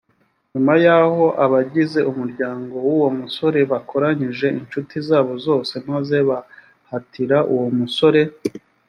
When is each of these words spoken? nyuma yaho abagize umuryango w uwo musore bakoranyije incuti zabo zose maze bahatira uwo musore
nyuma 0.51 0.73
yaho 0.85 1.25
abagize 1.45 1.99
umuryango 2.11 2.73
w 2.85 2.87
uwo 2.95 3.09
musore 3.19 3.59
bakoranyije 3.71 4.47
incuti 4.59 4.95
zabo 5.07 5.33
zose 5.45 5.73
maze 5.91 6.17
bahatira 6.29 7.37
uwo 7.53 7.67
musore 7.79 8.21